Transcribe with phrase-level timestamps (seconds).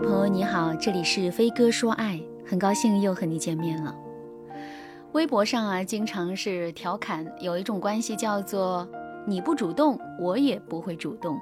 [0.00, 3.94] 朋友你好，这里是飞哥说爱，很高兴又和你见面了。
[5.12, 8.88] 微博上啊，经常是调侃有一种关系叫做
[9.26, 11.36] 你不主动，我也不会主动。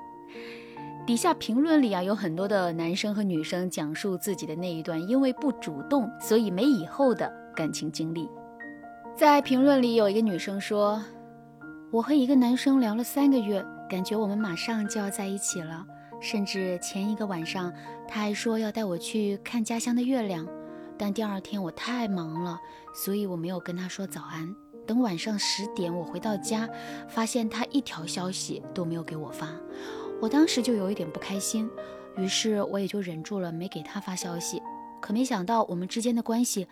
[1.07, 8.29] 底下评论里啊，有很多的男生和女生讲述自己的那一段因为不主动，所以没以后的感情经历。
[9.15, 11.03] 在评论里有一个女生说
[11.93, 15.85] ：“我和一个男生聊了三个月，感觉我们马上就要在一起了。”
[16.29, 17.73] 甚至前一个晚上，
[18.09, 20.45] 他还说要带我去看家乡的月亮，
[20.99, 22.59] 但第二天我太忙了，
[22.93, 24.53] 所以我没有跟他说早安。
[24.89, 26.69] 等晚上十点我回到家，
[27.09, 29.49] 发现他一条消息都没有给我发，
[30.21, 31.71] 我当时就有一点不开心，
[32.17, 34.61] 于是我也就忍住了，没给他发消息。
[35.01, 36.67] 可没想到我们之间的关系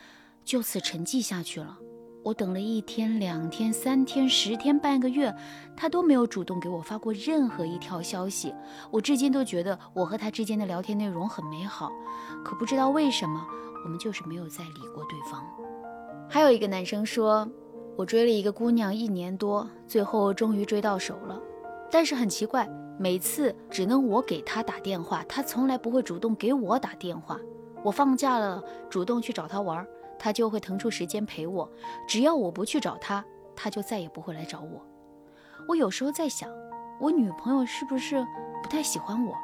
[0.44, 1.78] 就此沉寂下去了。
[2.24, 5.32] 我等了一天、两天、三天、十天、半个月，
[5.76, 8.54] 他都没有主动给我发过任何一条消息。
[8.90, 11.92] 我至今都觉得我和他之间的聊天内容很美好，
[12.42, 13.46] 可不知道为什么，
[13.84, 15.44] 我们就是没有再理过对方。
[16.26, 17.46] 还有一个男生说，
[17.94, 21.38] 我追了一个姑娘一年多，最后终于追到手了，
[21.90, 22.66] 但是很奇怪，
[22.98, 27.38] 每次只能我给他打电话，他从来不会主动给我打电话。
[27.84, 29.86] 我放假了，主动去找他玩。
[30.18, 31.70] 他就会腾出时间陪我，
[32.06, 34.84] 只要我不去找他，他就再也不会来找我。
[35.68, 36.50] 我有时候在想，
[37.00, 38.26] 我女朋友是不是
[38.62, 39.34] 不太喜欢我？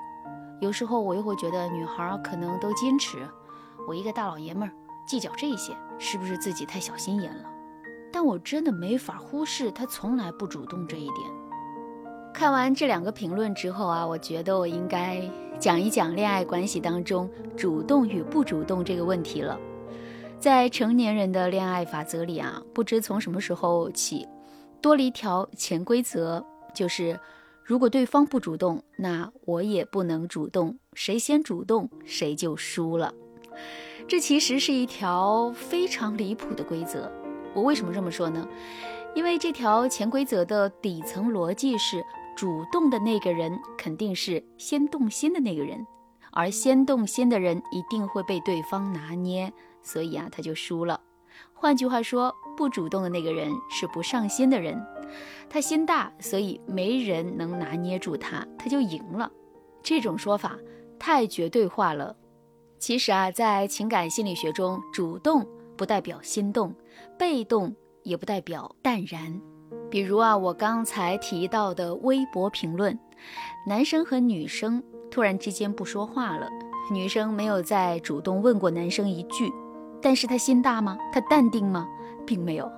[0.61, 3.19] 有时候我又会觉得女孩可能都矜持，
[3.89, 4.75] 我一个大老爷们儿
[5.07, 7.45] 计较这些，是不是自己太小心眼了？
[8.13, 11.31] 但我真的没法忽视他从来不主动这一点。
[12.35, 15.23] 看完这两个评论之后啊，我觉得我应该
[15.59, 19.59] 讲一讲恋爱关系当中主动与不主动这个问题了。
[20.41, 24.27] 在成年人的恋爱法则里啊，不知从什么时候起，
[24.81, 26.43] 多了一条潜规则，
[26.75, 27.21] 就是
[27.63, 33.13] 如果对方不主动，那我也不能主动，谁先主动谁就输了。
[34.09, 37.13] 这其实是一条非常离谱的规则。
[37.53, 38.49] 我为什么这么说呢？
[39.15, 42.03] 因为这条潜规则的底层逻辑是，
[42.35, 45.87] 主动的那个人肯定是先动心的那个人，
[46.33, 49.53] 而先动心的人一定会被对方拿捏。
[49.83, 51.01] 所以啊，他就输了。
[51.53, 54.81] 换句话说，不主动的那个人是不上心的人，
[55.49, 59.31] 他心大，所以没人能拿捏住他，他就赢了。
[59.83, 60.59] 这种说法
[60.99, 62.17] 太绝对化了。
[62.79, 65.47] 其实啊，在情感心理学中，主动
[65.77, 66.75] 不代表心动，
[67.19, 69.41] 被动也不代表淡然。
[69.91, 72.99] 比如啊，我刚才提到的微博评论，
[73.67, 76.49] 男生和女生突然之间不说话了，
[76.93, 79.53] 女生没有再主动问过男生一句。
[80.03, 80.99] 但是他心大吗？
[81.13, 81.89] 他淡定吗？
[82.27, 82.71] 并没有，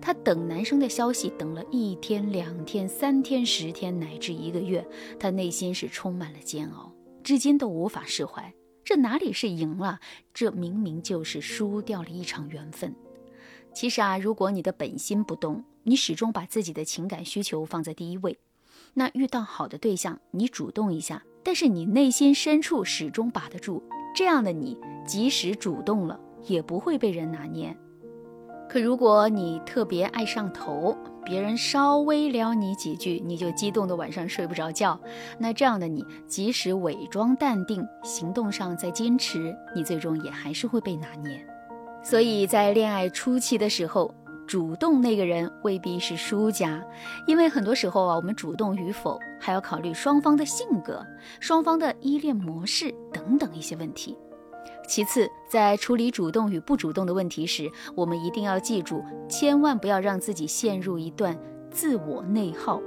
[0.00, 4.86] 他等男生的消息等了一天、两天、三天、十天，乃至一个月，
[5.18, 8.52] 他内心是充满了煎熬，至今都无法释怀。
[8.84, 10.00] 这哪里是赢了？
[10.34, 12.94] 这明明就是输掉了一场缘分。
[13.72, 18.38] 其实啊，如果你的本心不动，你始终把自己的情感需求放在第一位，
[18.94, 23.82] 那遇到好的对象，你主动一下，但是你内心深处始终把得住，
[24.14, 26.20] 这样的你，即使主动了。
[26.48, 27.76] 也不会被人拿捏。
[28.68, 30.94] 可如果你特别爱上头，
[31.24, 34.98] 别人稍微撩你几句，你就激动的晚上睡不着觉。
[35.38, 41.42] 那这样的你，即使伪装淡定，行动上再坚持，你最终也还是会被拿捏。
[42.02, 44.14] 所以在恋爱初期的时候，
[44.46, 46.82] 主动那个人未必是输家，
[47.26, 51.02] 因为很多时候啊，我们主动与否还要考虑双方的性格、
[51.40, 54.14] 双方的依恋模式等等一些问题。
[54.88, 61.38] 其次，在处理主动与不主动的问题时，我们一定要记住，千万不要让自己陷入一段
[61.70, 62.80] 自我内耗。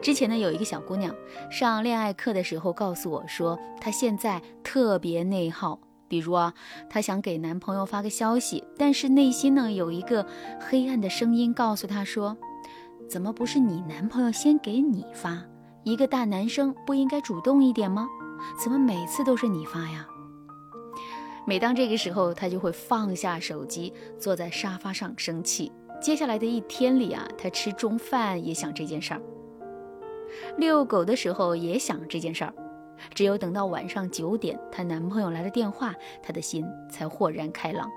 [0.00, 1.12] 之前呢，有一个小姑娘
[1.50, 5.80] 上恋爱课的时候告诉我说，她现在特别内耗。
[6.06, 6.54] 比如啊，
[6.88, 10.24] 她想给男朋友发个消息，但是内心呢有一个
[10.60, 12.36] 黑暗的声音告诉她说
[13.10, 15.42] ：“怎么不是你男朋友先给你发？
[15.82, 18.06] 一个大男生不应该主动一点吗？
[18.62, 20.06] 怎么每次都是你发呀？”
[21.46, 25.72] 每当这个时候，他就会放下手机，坐在沙发上生气。
[26.00, 29.20] 接下来的一天里啊，他吃中饭也想这件事儿，
[30.56, 32.54] 遛狗的时候也想这件事儿。
[33.14, 35.92] 只有等到晚上九点，她男朋友来了电话，
[36.22, 37.90] 她的心才豁然开朗。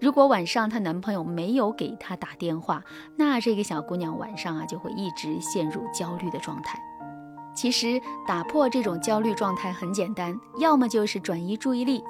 [0.00, 2.82] 如果晚上她男朋友没有给她打电话，
[3.16, 6.76] 那这个小姑娘晚上啊就会一直陷入焦虑的状态。
[7.54, 12.02] 其实打破这种焦虑状态很简单，要么就是转移注意力。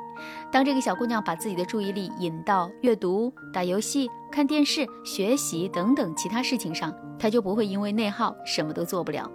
[0.53, 9.29] 当这个小姑娘把自己的注意力引到阅读、打游戏、看电视、学习等等其他事情上，她就不会因为内耗什么都做不了。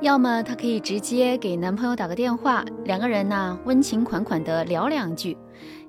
[0.00, 5.38] 要么她可以直接给男朋友打个电话，两个人呢温情款款的聊两句，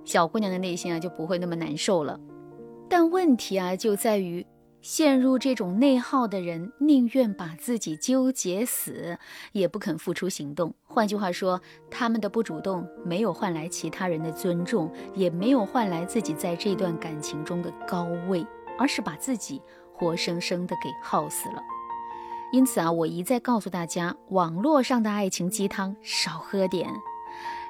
[0.06, 2.18] 小姑娘的内心啊就不会那么难受了。
[2.88, 4.46] 但问题啊就在于。
[4.86, 9.18] 陷入这种内耗的人，宁愿把自己纠结死，
[9.52, 10.72] 也不肯付出行动。
[10.84, 11.60] 换句话说，
[11.90, 18.46] 他们的不主动没有换来其他人的尊重，也没有换来自己在这段感情中的高位，
[18.78, 19.60] 而是把自己
[19.92, 21.56] 活生生的给耗死了。
[22.52, 26.88] 因此啊，我一再告诉大家，网络上的爱情鸡汤少喝点。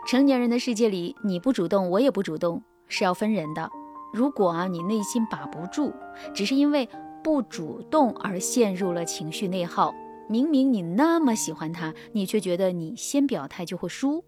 [0.05, 3.71] 成年人的世界里，你不主动，我也不主动，是要分人的。
[4.11, 5.93] 如果啊，你内心把不住，
[6.33, 6.89] 只是因为。
[7.25, 9.91] 不主动而陷入了情绪内耗。
[10.29, 14.23] 明明你那么喜欢他，你却觉得你先表态就会输。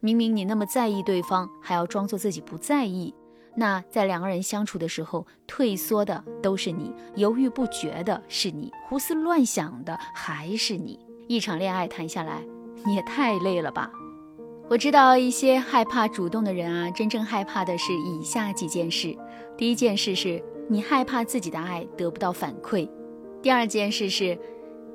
[0.00, 3.14] 明明你那么在意对方，还要装作自己不在意。
[3.56, 11.00] 那在两个人相处的时候，退缩的都是你，犹豫不决的是你，胡思乱想的还是你。
[11.28, 12.42] 一场恋爱谈下来，
[12.84, 13.90] 你也太累了吧？
[14.68, 19.16] 我知道一些害怕主动的人啊，真正害怕的是以下几件事。
[19.56, 20.44] 第一件事是。
[20.68, 22.88] 你害怕自己的爱得不到反馈。
[23.42, 24.38] 第二件事是，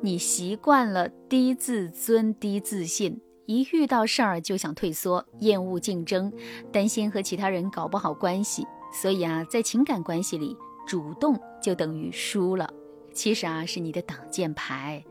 [0.02, 6.32] 你习惯了低自尊、低自信，一遇到事儿就想退缩，厌恶竞争，
[6.72, 8.66] 担心和其他人搞不好关系。
[8.94, 10.56] 所以啊，在情感关系里，
[10.88, 12.70] 主动就等于输了。
[13.14, 15.04] 其实啊，是你的挡箭牌。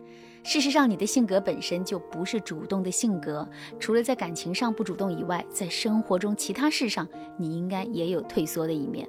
[0.43, 3.47] 事实上，你的性格本身就不是主动的性格，
[3.79, 7.07] 除了在感情上不主动以外，在生活中其他事上，
[7.37, 9.07] 你应该也有退缩的一面。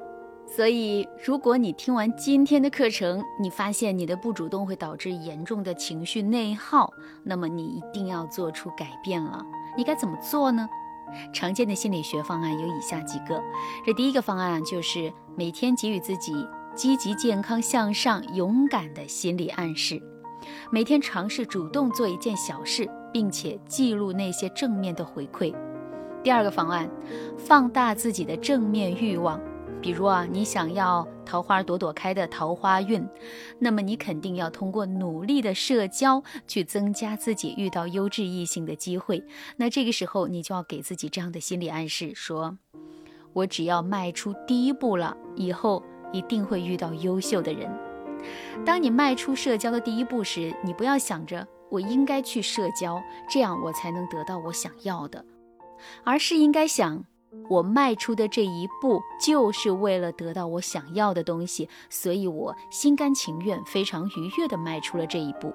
[0.55, 6.91] 所以，如果你听完今天的课程，你发现你的不主动会导致严重的情绪内耗，
[7.23, 9.45] 那么你一定要做出改变了。
[9.77, 10.67] 你该怎么做呢？
[11.33, 13.41] 常见的心理学方案有以下几个。
[13.85, 16.33] 这第一个方案就是每天给予自己
[16.73, 20.01] 积极、健康、向上、勇敢的心理暗示，
[20.71, 25.53] 每天尝试主动做一件小事，并且记录那些正面的回馈。
[26.23, 26.89] 第二个方案，
[27.37, 29.39] 放大自己的正面欲望。
[29.81, 33.07] 比如啊，你想要桃花朵朵开的桃花运，
[33.59, 39.23] 那么你肯定要通过努力的社交去增加自己遇到优质异性的机会。
[39.55, 42.57] 那这个时候，你就要给自己这样的心理暗示：说
[43.33, 47.71] 我只要迈出第一步了，以后一定会遇到优秀的人。
[48.65, 55.23] 当你迈出社交的第一步时，你不要想着我应该去社交，这样我才能得到我想要的，
[56.03, 57.05] 而是应该想。
[57.49, 65.53] 我迈出的这一步就是为了得到我想要的东西，所以我心甘情愿、非常愉悦地迈出了这一步。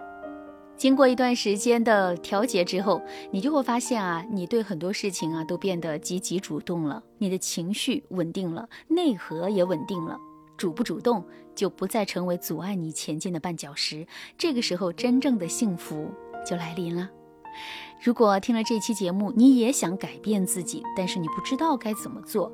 [0.74, 3.00] 经过一段时间的调节之后，
[3.30, 10.18] 你就会发现啊，你对很多事情啊都变得积极主动了，你的情绪稳定了，内核也稳定了，
[10.56, 11.24] 主不主动
[11.54, 14.04] 就不再成为阻碍你前进的绊脚石。
[14.36, 16.10] 这个时候，真正的幸福
[16.44, 17.08] 就来临了。
[18.02, 22.50] 如果听了这期节目，你也想改变自己，但是你不知道该怎么做，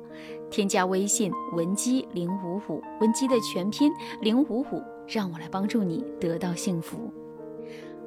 [0.51, 3.91] 添加微信文姬零五五，文姬的全拼
[4.21, 7.11] 零五五，让我来帮助你得到幸福。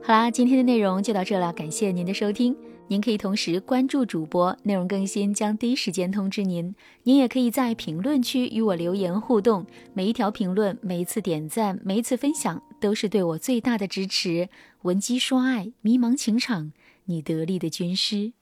[0.02, 2.56] 好啦，今天的内容就到这了，感谢您的收听。
[2.88, 6.74] 您可以同时关注主播，内容更新将第一时间通知您。
[7.04, 9.64] 您也可以在评论区与我留言互动，
[9.94, 14.48] 每一条评论、每一次点赞、每一次分享，都是对我最大的支持。
[14.82, 16.72] 文姬说爱，迷茫情场。
[17.06, 18.32] 你得力的军师。